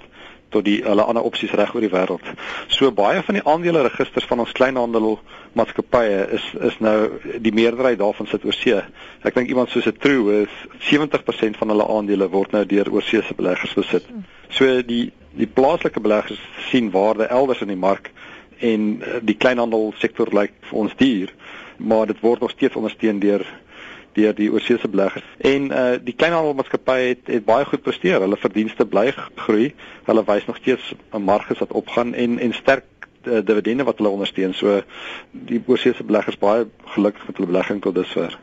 tot 0.50 0.64
die 0.66 0.80
hulle 0.84 1.04
ander 1.06 1.24
opsies 1.26 1.52
reg 1.58 1.74
oor 1.74 1.84
die 1.84 1.92
wêreld. 1.92 2.26
So 2.68 2.90
baie 2.94 3.22
van 3.26 3.38
die 3.38 3.44
aandeleregisters 3.46 4.26
van 4.30 4.42
ons 4.44 4.52
kleinhandel 4.56 5.18
maatskappye 5.58 6.26
is 6.36 6.46
is 6.70 6.78
nou 6.84 6.96
die 7.42 7.54
meerderheid 7.54 7.98
daarvan 7.98 8.28
sit 8.30 8.44
oor 8.44 8.56
see. 8.56 8.82
Ek 9.26 9.34
dink 9.34 9.48
iemand 9.48 9.70
soos 9.70 9.86
'n 9.86 9.98
True 9.98 10.42
is 10.42 10.54
70% 10.90 11.56
van 11.56 11.68
hulle 11.68 11.86
aandele 11.86 12.28
word 12.28 12.52
nou 12.52 12.64
deur 12.64 12.90
oorseese 12.92 13.34
beleggers 13.34 13.74
besit. 13.74 14.06
So 14.50 14.82
die 14.82 15.12
die 15.32 15.46
plaaslike 15.46 16.00
beleggers 16.00 16.40
sien 16.70 16.90
waarde 16.90 17.28
elders 17.30 17.60
in 17.60 17.68
die 17.68 17.76
mark 17.76 18.10
en 18.58 19.02
eh, 19.02 19.20
die 19.22 19.36
kleinhandel 19.36 19.92
sektor 19.98 20.28
lyk 20.32 20.52
vir 20.70 20.78
ons 20.78 20.96
duur, 20.96 21.32
maar 21.76 22.06
dit 22.06 22.20
word 22.20 22.40
nog 22.40 22.50
steeds 22.50 22.76
ondersteun 22.76 23.20
deur 23.20 23.46
deur 24.12 24.34
die 24.34 24.50
oorseese 24.52 24.88
beleggers. 24.88 25.24
En 25.38 25.70
uh 25.70 25.98
die 26.04 26.14
kleinhandelmaatskappye 26.14 27.08
het 27.14 27.26
het 27.26 27.44
baie 27.44 27.64
goed 27.64 27.82
presteer. 27.82 28.20
Hulle 28.20 28.36
verdienste 28.36 28.86
bly 28.86 29.12
groei. 29.34 29.74
Hulle 30.04 30.24
wys 30.26 30.46
nog 30.46 30.56
steeds 30.56 30.94
'n 31.12 31.22
marges 31.22 31.58
wat 31.58 31.72
opgaan 31.72 32.14
en 32.14 32.38
en 32.38 32.52
sterk 32.52 32.84
uh, 33.26 33.40
dividende 33.44 33.84
wat 33.88 33.98
hulle 34.00 34.12
ondersteun. 34.12 34.54
So 34.54 34.80
die 35.32 35.62
oorseese 35.66 36.04
beleggers 36.06 36.38
baie 36.40 36.66
gelukkig 36.94 37.26
met 37.26 37.36
hulle 37.36 37.52
belegging 37.52 37.82
tot 37.84 37.94
dusver. 37.94 38.38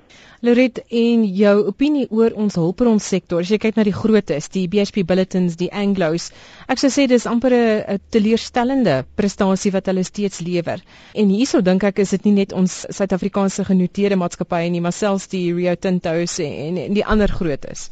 Loret 0.46 0.84
en 0.94 1.24
jou 1.34 1.54
opinie 1.72 2.06
oor 2.14 2.36
ons 2.38 2.60
hulpbron 2.60 3.00
sektor. 3.02 3.42
As 3.42 3.50
jy 3.50 3.58
kyk 3.62 3.80
na 3.80 3.86
die 3.88 3.96
grootes, 3.96 4.52
die 4.54 4.68
BHP 4.70 5.02
Bulletins, 5.10 5.58
die 5.58 5.72
Anglos, 5.74 6.30
ek 6.70 6.78
sou 6.84 6.92
sê 6.94 7.08
dis 7.10 7.26
amper 7.26 7.56
'n 7.58 7.98
teleurstellende 8.14 9.00
prestasie 9.18 9.74
wat 9.74 9.90
hulle 9.90 10.06
steeds 10.06 10.46
lewer. 10.46 10.86
En 11.16 11.34
hierso 11.34 11.62
dink 11.62 11.84
ek 11.84 12.06
is 12.06 12.14
dit 12.14 12.30
nie 12.30 12.38
net 12.44 12.54
ons 12.54 12.86
Suid-Afrikaanse 12.90 13.66
genoteerde 13.66 14.16
maatskappye 14.16 14.70
nie, 14.70 14.82
maar 14.82 14.94
selfs 14.94 15.28
die 15.28 15.54
Rio 15.54 15.76
Tinto 15.76 16.14
en 16.14 16.78
en 16.78 16.94
die 16.94 17.06
ander 17.06 17.28
grootes. 17.28 17.90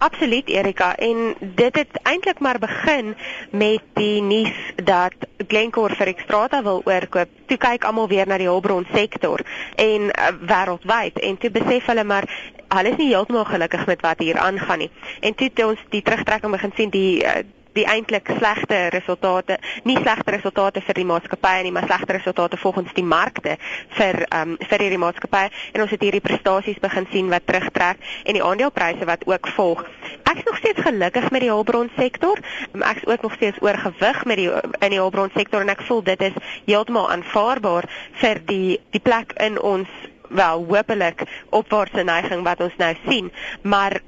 Absoluut 0.00 0.48
Erika 0.48 0.96
en 0.96 1.34
dit 1.38 1.76
het 1.76 2.00
eintlik 2.02 2.38
maar 2.38 2.58
begin 2.58 3.16
met 3.50 3.80
die 3.92 4.22
nuus 4.22 4.72
dat 4.84 5.12
Glencore 5.48 5.94
vir 5.94 6.14
Xstrata 6.14 6.62
wil 6.62 6.80
oorkoop. 6.84 7.28
Toe 7.46 7.58
kyk 7.60 7.84
almal 7.84 8.08
weer 8.08 8.26
na 8.26 8.38
die 8.40 8.48
hulpbron 8.48 8.86
sektor 8.94 9.44
en 9.76 10.08
uh, 10.08 10.30
wêreldwyd 10.40 11.20
en 11.20 11.36
toe 11.36 11.50
besef 11.52 11.92
hulle 11.92 12.04
maar 12.04 12.24
hulle 12.72 12.94
is 12.94 12.96
nie 12.96 13.10
heeltemal 13.12 13.44
gelukkig 13.44 13.84
met 13.92 14.00
wat 14.00 14.24
hier 14.24 14.40
aangaan 14.40 14.86
nie. 14.86 14.90
En 15.20 15.36
toe 15.36 15.50
het 15.52 15.64
ons 15.64 15.84
die 15.92 16.02
terugtrekking 16.02 16.56
begin 16.56 16.72
sien 16.80 16.96
die 16.96 17.20
uh, 17.20 17.44
die 17.76 17.86
eintlik 17.86 18.28
slegte 18.38 18.88
resultate, 18.94 19.58
nie 19.84 19.96
slegte 20.00 20.34
resultate 20.34 20.82
vir 20.84 20.98
die 21.00 21.06
maatskappye 21.08 21.64
nie, 21.66 21.72
maar 21.74 21.86
slegte 21.86 22.16
resultate 22.16 22.58
volgens 22.60 22.92
die 22.96 23.06
markte 23.06 23.56
vir 23.98 24.24
ehm 24.28 24.54
um, 24.54 24.56
vir 24.70 24.84
hierdie 24.84 25.00
maatskappye 25.00 25.50
en 25.72 25.84
ons 25.84 25.94
het 25.94 26.04
hierdie 26.04 26.24
prestasies 26.24 26.78
begin 26.82 27.06
sien 27.12 27.30
wat 27.32 27.46
terugtrek 27.46 28.02
en 28.24 28.38
die 28.38 28.44
aandelepryse 28.44 29.06
wat 29.08 29.26
ook 29.26 29.48
volg. 29.56 29.84
Ek 30.30 30.42
is 30.42 30.46
nog 30.48 30.58
steeds 30.58 30.84
gelukkig 30.86 31.30
met 31.30 31.44
die 31.44 31.50
hulpbron 31.50 31.90
sektor. 31.96 32.38
Um, 32.74 32.82
ek 32.82 33.02
is 33.02 33.08
ook 33.10 33.22
nog 33.22 33.34
steeds 33.38 33.62
oorgewig 33.62 34.24
met 34.24 34.42
die 34.42 34.50
in 34.50 34.94
die 34.94 35.00
hulpbron 35.00 35.32
sektor 35.34 35.64
en 35.64 35.74
ek 35.74 35.82
voel 35.88 36.02
dit 36.06 36.28
is 36.30 36.38
heeltemal 36.66 37.10
aanvaarbaar 37.10 37.88
vir 38.22 38.42
die 38.46 38.80
die 38.90 39.02
plek 39.02 39.34
in 39.38 39.60
ons 39.60 39.88
wel 40.30 40.64
hopelik 40.68 41.24
opwaartse 41.50 42.02
neiging 42.06 42.44
wat 42.46 42.60
ons 42.60 42.76
nou 42.78 42.94
sien, 43.06 43.32
maar 43.62 43.98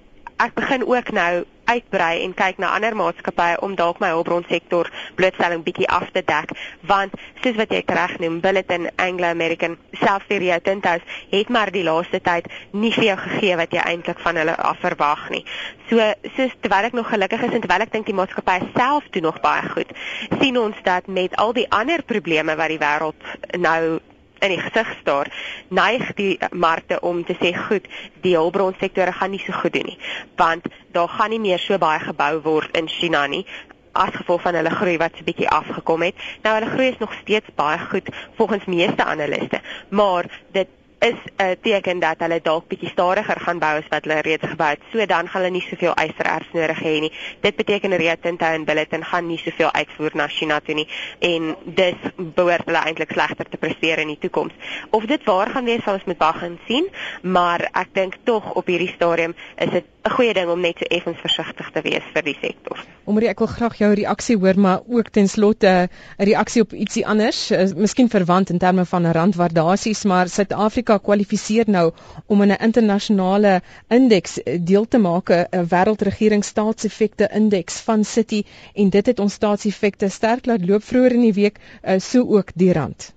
ek 0.42 0.54
begin 0.54 0.86
ook 0.86 1.10
nou 1.14 1.32
uitbrei 1.64 2.22
en 2.24 2.34
kyk 2.34 2.58
na 2.58 2.72
ander 2.76 2.96
maatskappye 2.96 3.60
om 3.64 3.74
dalk 3.78 4.00
my 4.02 4.12
hulpbronsektor 4.14 4.90
blootstelling 5.16 5.64
bietjie 5.66 5.88
af 5.88 6.10
te 6.12 6.22
dek 6.26 6.54
want 6.90 7.14
soos 7.42 7.56
wat 7.60 7.72
jy 7.74 7.82
reg 7.86 8.18
noem 8.22 8.40
Billiton 8.44 8.88
Anglo 8.96 9.30
American 9.30 9.76
selfs 10.00 10.28
vir 10.28 10.46
jou 10.48 10.60
Tintos 10.60 11.06
het 11.30 11.48
maar 11.48 11.72
die 11.74 11.84
laaste 11.86 12.20
tyd 12.20 12.48
nie 12.72 12.92
vir 12.94 13.08
jou 13.12 13.18
gegee 13.24 13.56
wat 13.60 13.74
jy 13.74 13.84
eintlik 13.92 14.20
van 14.22 14.38
hulle 14.40 14.56
af 14.56 14.80
verwag 14.82 15.28
nie. 15.34 15.42
So 15.90 16.12
soos 16.36 16.54
terwyl 16.64 16.88
ek 16.88 16.96
nog 16.96 17.10
gelukkig 17.12 17.42
is 17.48 17.56
en 17.56 17.64
terwyl 17.64 17.86
ek 17.86 17.92
dink 17.94 18.08
die 18.08 18.16
maatskappy 18.16 18.58
self 18.76 19.08
doen 19.14 19.28
nog 19.28 19.40
baie 19.44 19.68
goed, 19.74 19.92
sien 20.40 20.58
ons 20.58 20.78
dat 20.86 21.06
met 21.06 21.36
al 21.42 21.52
die 21.56 21.68
ander 21.70 22.02
probleme 22.02 22.56
wat 22.56 22.72
die 22.72 22.80
wêreld 22.82 23.30
nou 23.58 24.00
in 24.42 24.54
die 24.56 24.60
gesig 24.60 24.88
staar, 25.00 25.30
neig 25.70 26.14
die 26.18 26.38
markte 26.50 27.00
om 27.00 27.22
te 27.24 27.36
sê 27.38 27.52
goed, 27.56 27.86
die 28.24 28.34
hulpbronsektore 28.36 29.14
gaan 29.14 29.30
nie 29.34 29.42
so 29.42 29.54
goed 29.62 29.76
doen 29.76 29.92
nie, 29.92 29.98
want 30.36 30.66
daar 30.92 31.08
gaan 31.08 31.30
nie 31.30 31.42
meer 31.42 31.62
so 31.62 31.78
baie 31.78 32.02
gebou 32.02 32.34
word 32.44 32.76
in 32.76 32.90
China 32.90 33.26
nie 33.30 33.46
as 33.92 34.14
gevolg 34.16 34.40
van 34.40 34.56
hulle 34.56 34.70
groei 34.72 34.96
wat 35.00 35.16
so 35.18 35.24
bietjie 35.26 35.48
afgekom 35.52 36.02
het. 36.06 36.20
Nou 36.42 36.54
hulle 36.56 36.70
groei 36.72 36.86
is 36.88 37.00
nog 37.00 37.12
steeds 37.20 37.52
baie 37.58 37.78
goed 37.90 38.08
volgens 38.38 38.64
meeste 38.64 39.04
analiste, 39.04 39.60
maar 39.90 40.28
dit 40.56 40.68
is 41.02 41.18
'n 41.36 41.56
teken 41.62 41.98
dat 41.98 42.18
hulle 42.18 42.40
dalk 42.42 42.68
bietjie 42.68 42.88
stadiger 42.88 43.40
gaan 43.40 43.58
bou 43.58 43.74
as 43.78 43.88
wat 43.90 44.04
hulle 44.04 44.20
reeds 44.20 44.48
gebou 44.48 44.68
het. 44.68 44.80
So 44.92 45.06
dan 45.06 45.28
gaan 45.28 45.42
hulle 45.42 45.50
nie 45.50 45.66
soveel 45.70 45.94
ystererts 45.94 46.52
nodig 46.52 46.78
hê 46.78 47.00
nie. 47.00 47.12
Dit 47.40 47.56
beteken 47.56 47.96
Rio 47.96 48.14
Tinto 48.20 48.46
en 48.46 48.64
Billiton 48.64 49.04
gaan 49.04 49.26
nie 49.26 49.38
soveel 49.38 49.72
uitvoer 49.72 50.10
na 50.14 50.26
China 50.28 50.60
toe 50.60 50.74
nie 50.74 50.88
en 51.18 51.56
dis 51.64 51.98
behoort 52.16 52.64
hulle 52.64 52.84
eintlik 52.84 53.10
slegter 53.10 53.48
te 53.48 53.56
presteer 53.56 53.98
in 53.98 54.06
die 54.06 54.18
toekoms. 54.18 54.52
Of 54.90 55.04
dit 55.04 55.24
waar 55.24 55.50
gaan 55.50 55.64
wees, 55.64 55.82
sal 55.82 55.94
ons 55.94 56.04
moet 56.04 56.18
wag 56.18 56.42
en 56.42 56.58
sien, 56.66 56.88
maar 57.22 57.68
ek 57.72 57.88
dink 57.92 58.16
tog 58.24 58.52
op 58.52 58.66
hierdie 58.66 58.92
stadium 58.94 59.34
is 59.56 59.70
dit 59.70 59.84
'n 60.02 60.10
goeie 60.10 60.32
ding 60.34 60.48
om 60.50 60.60
net 60.60 60.78
so 60.78 60.86
effens 60.96 61.20
versigtig 61.22 61.68
te 61.70 61.80
wees 61.82 62.06
vir 62.14 62.24
die 62.26 62.34
sektor. 62.40 62.80
Omre 63.06 63.28
ek 63.30 63.38
wil 63.38 63.50
graag 63.50 63.76
jou 63.78 63.90
reaksie 63.94 64.36
hoor, 64.36 64.58
maar 64.58 64.80
ook 64.86 65.12
ten 65.14 65.28
slotte 65.28 65.88
'n 66.18 66.24
reaksie 66.30 66.62
op 66.62 66.72
ietsie 66.72 67.06
anders, 67.06 67.50
miskien 67.76 68.08
verwant 68.08 68.50
in 68.50 68.58
terme 68.58 68.84
van 68.84 69.06
randwaardasies, 69.06 70.04
maar 70.04 70.28
Suid-Afrika 70.28 70.98
kwalifiseer 70.98 71.70
nou 71.70 71.92
om 72.26 72.42
in 72.42 72.50
'n 72.50 72.62
internasionale 72.68 73.60
indeks 73.88 74.42
eh, 74.42 74.58
deel 74.60 74.88
te 74.88 74.98
maak, 74.98 75.30
'n 75.30 75.66
wêreldregering 75.70 76.44
staatseffekte 76.44 77.28
indeks 77.32 77.80
van 77.80 78.04
City 78.04 78.42
en 78.74 78.90
dit 78.90 79.06
het 79.06 79.18
ons 79.18 79.32
staatseffekte 79.32 80.08
sterk 80.08 80.46
laat 80.46 80.66
loop 80.66 80.82
vroeër 80.82 81.12
in 81.12 81.20
die 81.20 81.32
week, 81.42 81.58
uh, 81.58 81.98
so 81.98 82.26
ook 82.26 82.50
die 82.54 82.72
rand. 82.72 83.14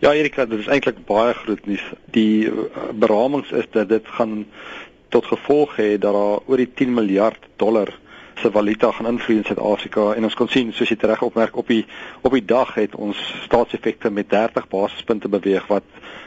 Ja, 0.00 0.12
Erika, 0.12 0.44
dit 0.44 0.58
is 0.58 0.66
eintlik 0.66 1.04
baie 1.06 1.34
groot 1.34 1.66
nuus. 1.66 1.84
Die 2.10 2.46
uh, 2.46 2.64
beramings 2.92 3.50
is 3.50 3.66
dat 3.70 3.88
dit 3.88 4.06
gaan 4.06 4.46
tot 5.14 5.30
gevolg 5.30 5.76
hê 5.78 5.90
dat 5.94 6.12
daar 6.12 6.42
oor 6.46 6.58
die 6.58 6.72
10 6.74 6.94
miljard 6.94 7.46
dollar 7.62 7.92
se 8.42 8.50
valuta 8.50 8.90
gaan 8.92 9.06
invloed 9.06 9.36
in 9.36 9.44
Suid-Afrika 9.44 10.12
en 10.14 10.26
ons 10.26 10.34
kon 10.34 10.48
sien 10.50 10.72
soos 10.74 10.90
jy 10.90 10.96
reg 11.06 11.22
opmerk 11.22 11.56
op 11.56 11.68
die 11.70 11.84
op 12.26 12.34
die 12.34 12.44
dag 12.44 12.74
het 12.74 12.96
ons 12.98 13.20
staatseffekte 13.44 14.10
met 14.10 14.30
30 14.32 14.66
basispunte 14.72 15.30
beweeg 15.30 15.66
wat 15.70 15.86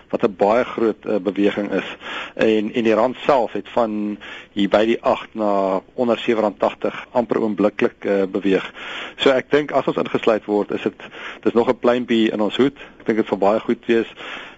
wat 0.09 0.23
'n 0.23 0.35
baie 0.39 0.63
groot 0.63 1.05
uh, 1.05 1.17
beweging 1.19 1.71
is 1.71 1.89
en 2.35 2.71
en 2.73 2.83
die 2.83 2.93
rand 2.93 3.17
self 3.25 3.51
het 3.53 3.67
van 3.75 4.17
hier 4.53 4.69
by 4.69 4.85
die 4.85 5.01
8 5.01 5.35
na 5.35 5.81
onder 5.93 6.19
87 6.19 7.07
amper 7.11 7.41
oombliklik 7.41 8.05
uh, 8.05 8.23
beweeg. 8.23 8.71
So 9.17 9.29
ek 9.29 9.51
dink 9.51 9.71
as 9.71 9.87
ons 9.87 9.97
ingesluit 9.97 10.45
word 10.45 10.71
is 10.71 10.81
dit 10.81 11.01
dis 11.43 11.53
nog 11.53 11.67
'n 11.69 11.79
pleintjie 11.79 12.31
in 12.31 12.41
ons 12.41 12.57
hoed. 12.57 12.77
Ek 12.99 13.05
dink 13.05 13.17
dit 13.17 13.27
sal 13.27 13.37
baie 13.37 13.59
goed 13.59 13.85
wees. 13.85 14.07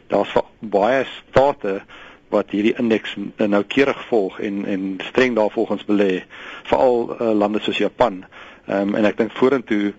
Daar's 0.08 0.34
baie 0.60 1.06
state 1.06 1.82
wat 2.30 2.52
hierdie 2.54 2.76
indeks 2.78 3.16
noukeurig 3.38 4.06
volg 4.08 4.40
en 4.40 4.66
en 4.66 5.00
streng 5.10 5.36
daarvolgens 5.36 5.86
belê 5.86 6.24
veral 6.64 7.10
uh, 7.10 7.32
lande 7.34 7.60
soos 7.60 7.78
Japan. 7.78 8.26
Ehm 8.68 8.90
um, 8.90 8.96
en 8.96 9.06
ek 9.06 9.18
dink 9.18 9.32
vorentoe 9.32 9.94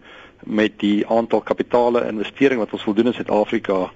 met 0.45 0.79
die 0.81 1.07
aantal 1.07 1.41
kapitale 1.41 2.07
investering 2.09 2.61
wat 2.61 2.73
ons 2.73 2.85
wil 2.85 2.95
doen 2.95 3.07
in 3.07 3.15
Suid-Afrika 3.15 3.91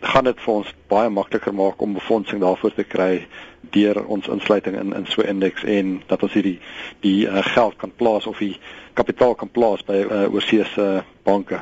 gaan 0.00 0.24
dit 0.24 0.38
vir 0.40 0.54
ons 0.54 0.74
baie 0.88 1.10
makliker 1.12 1.54
maak 1.54 1.82
om 1.82 1.96
befondsing 1.98 2.40
daarvoor 2.40 2.74
te 2.74 2.86
kry 2.88 3.26
deur 3.74 4.04
ons 4.06 4.28
insluiting 4.32 4.78
in 4.80 4.94
in 4.96 5.06
so 5.06 5.22
'n 5.22 5.28
indeks 5.34 5.64
en 5.64 6.02
dat 6.06 6.22
ons 6.22 6.32
hierdie 6.32 6.58
die 7.00 7.26
uh, 7.26 7.42
geld 7.54 7.76
kan 7.76 7.92
plaas 7.96 8.26
of 8.26 8.38
die 8.38 8.56
kapitaal 8.94 9.34
kan 9.34 9.50
plaas 9.50 9.84
by 9.84 10.00
uh, 10.00 10.32
oorseese 10.32 11.04
banke. 11.22 11.60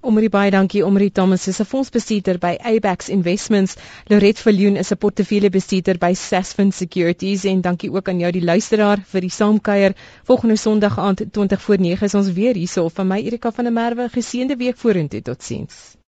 Omrie 0.00 0.28
baie 0.28 0.50
dankie 0.50 0.84
Omrie 0.86 1.10
Thomas 1.12 1.46
is 1.48 1.60
'n 1.60 1.64
fondsbestuurder 1.64 2.38
by 2.38 2.56
Abax 2.72 3.08
Investments. 3.08 3.76
Loret 4.06 4.38
Viljoen 4.38 4.76
is 4.76 4.90
'n 4.92 4.96
portefeuljebestuurder 4.96 5.98
by 5.98 6.12
Sasfin 6.14 6.72
Securities 6.72 7.44
en 7.44 7.60
dankie 7.60 7.92
ook 7.92 8.08
aan 8.08 8.18
jou 8.18 8.32
die 8.32 8.44
luisteraar 8.44 9.04
vir 9.12 9.20
die 9.20 9.30
saamkuier. 9.30 9.94
Volgende 10.24 10.56
Sondag 10.56 10.98
aand 10.98 11.24
20 11.32 11.62
voor 11.62 11.78
9 11.78 12.06
is 12.06 12.14
ons 12.14 12.32
weer 12.32 12.54
hierso 12.54 12.88
van 12.88 13.06
my 13.06 13.18
Erika 13.20 13.52
van 13.52 13.64
der 13.64 13.72
Merwe. 13.72 14.08
Geseënde 14.08 14.56
week 14.56 14.76
vorentoe. 14.76 15.22
Totsiens. 15.22 15.99